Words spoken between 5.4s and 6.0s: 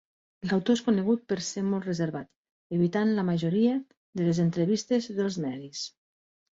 medis.